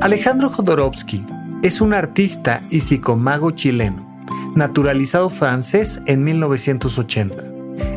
Alejandro 0.00 0.48
Jodorowsky 0.48 1.26
es 1.60 1.82
un 1.82 1.92
artista 1.92 2.62
y 2.70 2.80
psicomago 2.80 3.50
chileno, 3.50 4.24
naturalizado 4.54 5.28
francés 5.28 6.00
en 6.06 6.24
1980. 6.24 7.36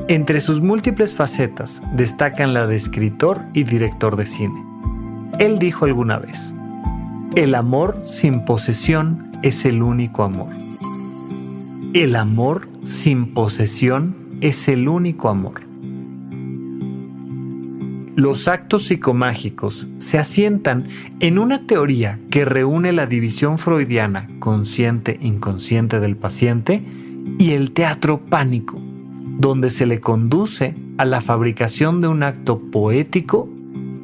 Entre 0.09 0.41
sus 0.41 0.59
múltiples 0.59 1.15
facetas 1.15 1.81
destacan 1.93 2.53
la 2.53 2.67
de 2.67 2.75
escritor 2.75 3.41
y 3.53 3.63
director 3.63 4.17
de 4.17 4.25
cine. 4.25 4.65
Él 5.39 5.59
dijo 5.59 5.85
alguna 5.85 6.19
vez, 6.19 6.53
el 7.35 7.55
amor 7.55 8.01
sin 8.03 8.43
posesión 8.43 9.31
es 9.41 9.63
el 9.63 9.81
único 9.81 10.23
amor. 10.23 10.49
El 11.93 12.17
amor 12.17 12.67
sin 12.83 13.33
posesión 13.33 14.37
es 14.41 14.67
el 14.67 14.89
único 14.89 15.29
amor. 15.29 15.61
Los 18.15 18.47
actos 18.47 18.83
psicomágicos 18.83 19.87
se 19.97 20.19
asientan 20.19 20.87
en 21.19 21.39
una 21.39 21.65
teoría 21.65 22.19
que 22.29 22.45
reúne 22.45 22.93
la 22.93 23.07
división 23.07 23.57
freudiana 23.57 24.27
consciente-inconsciente 24.37 25.99
del 25.99 26.15
paciente 26.15 26.85
y 27.39 27.53
el 27.53 27.71
teatro 27.71 28.23
pánico, 28.23 28.79
donde 29.39 29.71
se 29.71 29.87
le 29.87 29.99
conduce 29.99 30.75
a 30.99 31.05
la 31.05 31.21
fabricación 31.21 32.01
de 32.01 32.07
un 32.07 32.21
acto 32.21 32.59
poético 32.59 33.49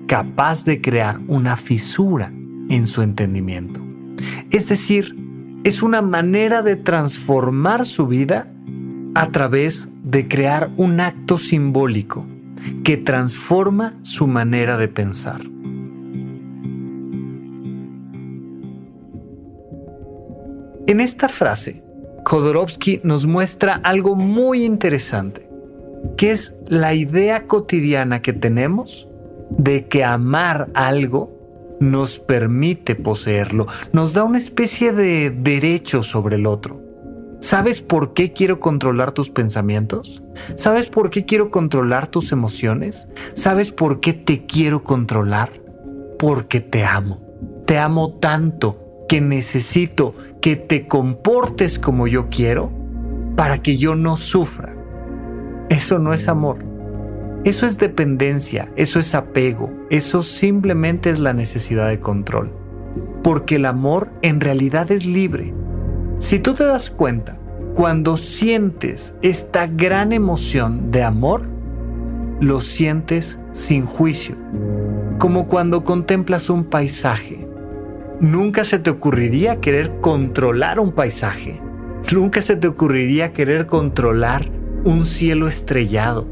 capaz 0.08 0.66
de 0.66 0.82
crear 0.82 1.20
una 1.28 1.56
fisura 1.56 2.34
en 2.70 2.88
su 2.88 3.04
entendimiento. 3.04 3.80
Es 4.50 4.67
decir, 4.67 5.16
es 5.64 5.83
una 5.83 6.02
manera 6.02 6.64
de 6.64 6.78
transformar 6.78 7.86
su 7.86 8.08
vida 8.08 8.52
a 9.14 9.28
través 9.28 9.88
de 10.04 10.28
crear 10.28 10.72
un 10.78 11.00
acto 11.00 11.38
simbólico 11.38 12.26
que 12.83 12.97
transforma 12.97 13.97
su 14.02 14.27
manera 14.27 14.77
de 14.77 14.87
pensar. 14.87 15.42
En 20.87 21.02
esta 21.02 21.30
frase, 21.30 21.83
Jodorowsky 22.25 23.02
nos 23.03 23.27
muestra 23.27 23.80
algo 23.83 24.15
muy 24.15 24.65
interesante, 24.65 25.47
que 26.17 26.31
es 26.31 26.55
la 26.67 26.93
idea 26.93 27.45
cotidiana 27.45 28.21
que 28.21 28.33
tenemos 28.33 29.08
de 29.52 29.87
que 29.87 30.03
amar 30.03 30.70
algo 30.73 31.39
nos 31.80 32.20
permite 32.20 32.95
poseerlo, 32.95 33.67
nos 33.93 34.14
da 34.14 34.23
una 34.23 34.37
especie 34.37 34.91
de 34.91 35.30
derecho 35.30 36.03
sobre 36.03 36.36
el 36.36 36.45
otro. 36.45 36.79
¿Sabes 37.42 37.82
por 37.82 38.14
qué 38.14 38.33
quiero 38.33 38.60
controlar 38.60 39.14
tus 39.14 39.30
pensamientos? 39.30 40.22
¿Sabes 40.55 40.88
por 40.88 41.10
qué 41.10 41.26
quiero 41.26 41.52
controlar 41.52 42.08
tus 42.08 42.33
emociones? 42.33 43.08
¿Sabes 43.33 43.72
por 43.72 44.02
qué 44.02 44.11
te 44.11 44.45
quiero 44.45 44.83
controlar? 44.83 45.50
Porque 46.17 46.60
te 46.60 46.83
amo. 46.83 47.22
Te 47.66 47.77
amo 47.77 48.16
tanto 48.20 49.05
que 49.08 49.22
necesito 49.22 50.16
que 50.42 50.58
te 50.58 50.86
comportes 50.86 51.80
como 51.80 52.08
yo 52.08 52.27
quiero 52.30 52.72
para 53.38 53.61
que 53.61 53.77
yo 53.77 53.95
no 53.95 54.17
sufra. 54.17 54.76
Eso 55.70 55.98
no 55.98 56.14
es 56.14 56.27
amor. 56.27 56.66
Eso 57.45 57.66
es 57.66 57.77
dependencia, 57.77 58.70
eso 58.76 59.00
es 59.00 59.16
apego, 59.16 59.71
eso 59.89 60.23
simplemente 60.23 61.10
es 61.10 61.20
la 61.20 61.32
necesidad 61.32 61.88
de 61.88 62.02
control. 62.02 62.52
Porque 63.23 63.56
el 63.56 63.66
amor 63.66 64.11
en 64.21 64.42
realidad 64.42 64.92
es 64.92 65.06
libre 65.06 65.54
si 66.20 66.40
tú 66.40 66.54
te 66.54 66.66
das 66.66 66.90
cuenta, 66.90 67.38
cuando 67.76 68.18
sientes 68.18 69.16
esta 69.22 69.68
gran 69.68 70.12
emoción 70.12 70.92
de 70.92 71.04
amor, 71.04 71.48
lo 72.42 72.60
sientes 72.60 73.40
sin 73.52 73.86
juicio, 73.86 74.36
como 75.18 75.48
cuando 75.48 75.86
contemplas 75.86 76.50
un 76.50 76.66
paisaje. 76.66 77.48
Nunca 78.20 78.66
se 78.66 78.80
te 78.80 78.90
ocurriría 78.90 79.62
querer 79.62 80.02
controlar 80.02 80.82
un 80.82 80.92
paisaje. 80.92 81.62
Nunca 82.14 82.42
se 82.42 82.58
te 82.58 82.68
ocurriría 82.68 83.32
querer 83.32 83.66
controlar 83.66 84.50
un 84.84 85.06
cielo 85.06 85.48
estrellado. 85.48 86.28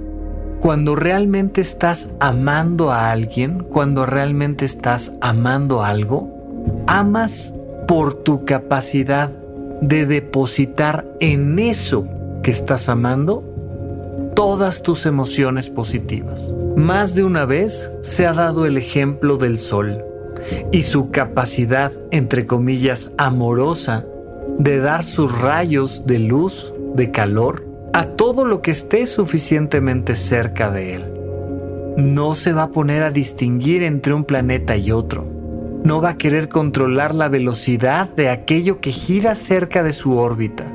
Cuando 0.59 0.97
realmente 0.97 1.61
estás 1.61 2.09
amando 2.19 2.91
a 2.91 3.09
alguien, 3.11 3.59
cuando 3.63 4.05
realmente 4.05 4.65
estás 4.65 5.13
amando 5.21 5.81
algo, 5.81 6.83
amas 6.87 7.53
por 7.87 8.15
tu 8.15 8.43
capacidad 8.43 9.46
de 9.81 10.05
depositar 10.05 11.05
en 11.19 11.59
eso 11.59 12.07
que 12.43 12.51
estás 12.51 12.89
amando 12.89 13.43
todas 14.35 14.81
tus 14.81 15.05
emociones 15.05 15.69
positivas. 15.69 16.53
Más 16.75 17.15
de 17.15 17.23
una 17.23 17.45
vez 17.45 17.91
se 18.01 18.25
ha 18.25 18.33
dado 18.33 18.65
el 18.65 18.77
ejemplo 18.77 19.37
del 19.37 19.57
sol 19.57 20.03
y 20.71 20.83
su 20.83 21.09
capacidad, 21.09 21.91
entre 22.11 22.45
comillas, 22.45 23.11
amorosa 23.17 24.05
de 24.59 24.79
dar 24.79 25.03
sus 25.03 25.37
rayos 25.37 26.05
de 26.05 26.19
luz, 26.19 26.73
de 26.95 27.11
calor, 27.11 27.65
a 27.93 28.05
todo 28.09 28.45
lo 28.45 28.61
que 28.61 28.71
esté 28.71 29.07
suficientemente 29.07 30.15
cerca 30.15 30.69
de 30.69 30.95
él. 30.95 31.13
No 31.97 32.35
se 32.35 32.53
va 32.53 32.63
a 32.63 32.69
poner 32.69 33.01
a 33.01 33.11
distinguir 33.11 33.81
entre 33.83 34.13
un 34.13 34.23
planeta 34.23 34.77
y 34.77 34.91
otro 34.91 35.36
no 35.83 36.01
va 36.01 36.09
a 36.09 36.17
querer 36.17 36.49
controlar 36.49 37.15
la 37.15 37.29
velocidad 37.29 38.13
de 38.13 38.29
aquello 38.29 38.79
que 38.79 38.91
gira 38.91 39.35
cerca 39.35 39.83
de 39.83 39.93
su 39.93 40.17
órbita. 40.17 40.65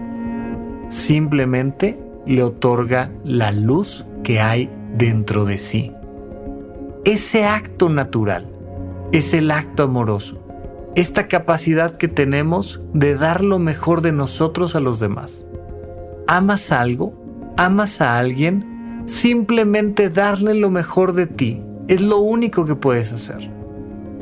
Simplemente 0.89 2.01
le 2.27 2.43
otorga 2.43 3.11
la 3.25 3.53
luz 3.53 4.07
que 4.23 4.41
hay 4.41 4.71
dentro 4.97 5.45
de 5.45 5.59
sí. 5.59 5.93
Ese 7.05 7.45
acto 7.45 7.89
natural 7.89 8.49
es 9.11 9.35
el 9.35 9.51
acto 9.51 9.83
amoroso, 9.85 10.39
esta 10.95 11.27
capacidad 11.27 11.97
que 11.97 12.09
tenemos 12.09 12.81
de 12.93 13.17
dar 13.17 13.43
lo 13.43 13.59
mejor 13.59 14.03
de 14.03 14.13
nosotros 14.13 14.77
a 14.77 14.81
los 14.81 15.01
demás. 15.01 15.45
¿Amas 16.27 16.71
algo? 16.71 17.15
¿Amas 17.57 18.01
a 18.01 18.19
alguien? 18.19 19.03
Simplemente 19.07 20.11
darle 20.11 20.55
lo 20.55 20.71
mejor 20.71 21.13
de 21.13 21.27
ti 21.27 21.63
es 21.89 22.01
lo 22.01 22.19
único 22.19 22.65
que 22.65 22.77
puedes 22.77 23.13
hacer 23.13 23.62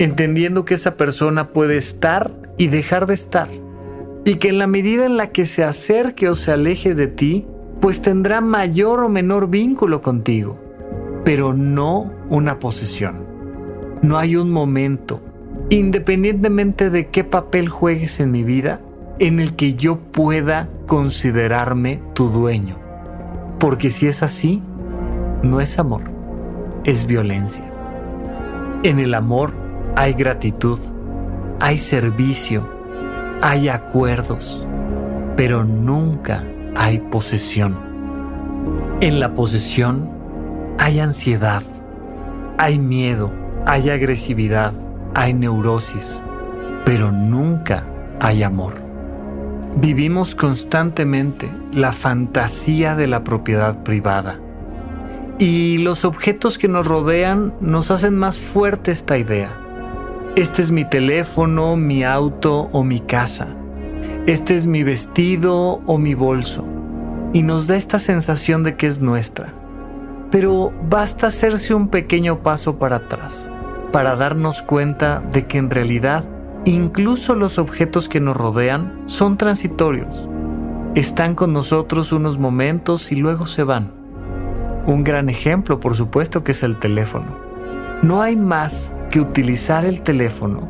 entendiendo 0.00 0.64
que 0.64 0.72
esa 0.72 0.96
persona 0.96 1.48
puede 1.48 1.76
estar 1.76 2.30
y 2.56 2.68
dejar 2.68 3.06
de 3.06 3.12
estar. 3.12 3.50
Y 4.24 4.36
que 4.36 4.48
en 4.48 4.56
la 4.56 4.66
medida 4.66 5.04
en 5.04 5.18
la 5.18 5.30
que 5.30 5.44
se 5.44 5.62
acerque 5.62 6.30
o 6.30 6.34
se 6.34 6.52
aleje 6.52 6.94
de 6.94 7.06
ti, 7.06 7.46
pues 7.82 8.00
tendrá 8.00 8.40
mayor 8.40 9.04
o 9.04 9.10
menor 9.10 9.50
vínculo 9.50 10.00
contigo, 10.00 10.58
pero 11.22 11.52
no 11.52 12.10
una 12.30 12.58
posesión. 12.58 13.26
No 14.00 14.16
hay 14.16 14.36
un 14.36 14.50
momento, 14.50 15.20
independientemente 15.68 16.88
de 16.88 17.08
qué 17.08 17.22
papel 17.22 17.68
juegues 17.68 18.20
en 18.20 18.30
mi 18.30 18.42
vida, 18.42 18.80
en 19.18 19.38
el 19.38 19.54
que 19.54 19.74
yo 19.74 19.98
pueda 19.98 20.70
considerarme 20.86 22.00
tu 22.14 22.30
dueño. 22.30 22.78
Porque 23.58 23.90
si 23.90 24.06
es 24.06 24.22
así, 24.22 24.62
no 25.42 25.60
es 25.60 25.78
amor, 25.78 26.04
es 26.84 27.04
violencia. 27.04 27.70
En 28.82 28.98
el 28.98 29.12
amor 29.12 29.69
hay 30.00 30.14
gratitud, 30.14 30.78
hay 31.60 31.76
servicio, 31.76 32.66
hay 33.42 33.68
acuerdos, 33.68 34.66
pero 35.36 35.64
nunca 35.64 36.42
hay 36.74 37.00
posesión. 37.00 37.76
En 39.02 39.20
la 39.20 39.34
posesión 39.34 40.08
hay 40.78 41.00
ansiedad, 41.00 41.62
hay 42.56 42.78
miedo, 42.78 43.30
hay 43.66 43.90
agresividad, 43.90 44.72
hay 45.12 45.34
neurosis, 45.34 46.22
pero 46.86 47.12
nunca 47.12 47.84
hay 48.20 48.42
amor. 48.42 48.76
Vivimos 49.76 50.34
constantemente 50.34 51.46
la 51.74 51.92
fantasía 51.92 52.94
de 52.94 53.06
la 53.06 53.22
propiedad 53.22 53.82
privada 53.82 54.40
y 55.38 55.76
los 55.76 56.06
objetos 56.06 56.56
que 56.56 56.68
nos 56.68 56.86
rodean 56.86 57.52
nos 57.60 57.90
hacen 57.90 58.16
más 58.16 58.38
fuerte 58.38 58.92
esta 58.92 59.18
idea. 59.18 59.59
Este 60.36 60.62
es 60.62 60.70
mi 60.70 60.84
teléfono, 60.84 61.76
mi 61.76 62.04
auto 62.04 62.68
o 62.72 62.84
mi 62.84 63.00
casa. 63.00 63.48
Este 64.26 64.56
es 64.56 64.66
mi 64.66 64.82
vestido 64.82 65.82
o 65.86 65.98
mi 65.98 66.14
bolso. 66.14 66.64
Y 67.32 67.42
nos 67.42 67.66
da 67.66 67.76
esta 67.76 67.98
sensación 67.98 68.62
de 68.62 68.76
que 68.76 68.86
es 68.86 69.00
nuestra. 69.00 69.52
Pero 70.30 70.72
basta 70.88 71.26
hacerse 71.26 71.74
un 71.74 71.88
pequeño 71.88 72.42
paso 72.42 72.78
para 72.78 72.96
atrás 72.96 73.50
para 73.92 74.14
darnos 74.14 74.62
cuenta 74.62 75.20
de 75.32 75.46
que 75.46 75.58
en 75.58 75.70
realidad 75.70 76.24
incluso 76.64 77.34
los 77.34 77.58
objetos 77.58 78.08
que 78.08 78.20
nos 78.20 78.36
rodean 78.36 79.02
son 79.06 79.36
transitorios. 79.36 80.28
Están 80.94 81.34
con 81.34 81.52
nosotros 81.52 82.12
unos 82.12 82.38
momentos 82.38 83.12
y 83.12 83.16
luego 83.16 83.46
se 83.46 83.64
van. 83.64 83.92
Un 84.86 85.04
gran 85.04 85.28
ejemplo, 85.28 85.80
por 85.80 85.96
supuesto, 85.96 86.44
que 86.44 86.52
es 86.52 86.62
el 86.62 86.78
teléfono. 86.78 87.49
No 88.02 88.22
hay 88.22 88.34
más 88.34 88.92
que 89.10 89.20
utilizar 89.20 89.84
el 89.84 90.00
teléfono 90.00 90.66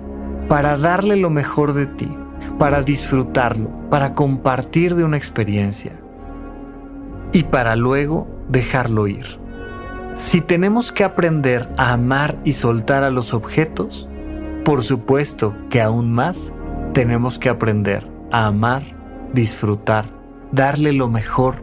para 0.49 0.77
darle 0.77 1.15
lo 1.15 1.31
mejor 1.31 1.75
de 1.75 1.87
ti, 1.87 2.09
para 2.59 2.83
disfrutarlo, 2.83 3.71
para 3.89 4.15
compartir 4.15 4.97
de 4.97 5.05
una 5.05 5.17
experiencia 5.17 5.93
y 7.33 7.45
para 7.45 7.77
luego 7.77 8.29
dejarlo 8.49 9.07
ir. 9.07 9.27
Si 10.17 10.41
tenemos 10.41 10.91
que 10.91 11.05
aprender 11.05 11.69
a 11.77 11.93
amar 11.93 12.37
y 12.45 12.55
soltar 12.55 13.05
a 13.05 13.11
los 13.11 13.33
objetos, 13.33 14.09
por 14.65 14.83
supuesto 14.83 15.55
que 15.71 15.81
aún 15.81 16.11
más 16.13 16.53
tenemos 16.95 17.39
que 17.39 17.49
aprender 17.49 18.09
a 18.33 18.47
amar, 18.47 18.83
disfrutar, 19.33 20.07
darle 20.51 20.93
lo 20.93 21.09
mejor 21.09 21.63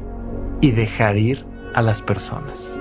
y 0.61 0.71
dejar 0.71 1.17
ir 1.17 1.45
a 1.75 1.81
las 1.81 2.01
personas. 2.01 2.73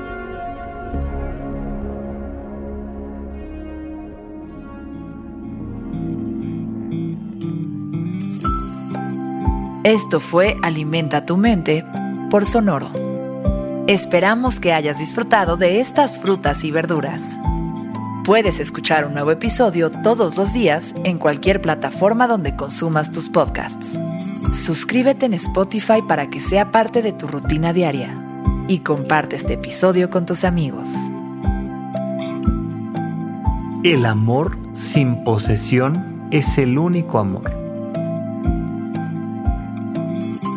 Esto 9.87 10.19
fue 10.19 10.57
Alimenta 10.65 11.25
tu 11.27 11.37
mente 11.37 11.85
por 12.29 12.45
Sonoro. 12.45 12.91
Esperamos 13.87 14.59
que 14.59 14.73
hayas 14.73 14.99
disfrutado 14.99 15.57
de 15.57 15.79
estas 15.79 16.19
frutas 16.19 16.65
y 16.65 16.73
verduras. 16.73 17.39
Puedes 18.25 18.59
escuchar 18.59 19.07
un 19.07 19.15
nuevo 19.15 19.31
episodio 19.31 19.93
todos 19.93 20.37
los 20.37 20.53
días 20.53 20.97
en 21.05 21.19
cualquier 21.19 21.61
plataforma 21.61 22.27
donde 22.27 22.57
consumas 22.57 23.13
tus 23.13 23.29
podcasts. 23.29 23.97
Suscríbete 24.53 25.27
en 25.27 25.35
Spotify 25.35 26.03
para 26.03 26.31
que 26.31 26.41
sea 26.41 26.73
parte 26.73 27.01
de 27.01 27.13
tu 27.13 27.29
rutina 27.29 27.73
diaria 27.73 28.13
y 28.67 28.81
comparte 28.81 29.37
este 29.37 29.55
episodio 29.55 30.11
con 30.11 30.27
tus 30.27 30.43
amigos. 30.43 30.91
El 33.85 34.05
amor 34.05 34.59
sin 34.73 35.23
posesión 35.23 36.27
es 36.33 36.59
el 36.59 36.77
único 36.77 37.21
amor. 37.21 37.66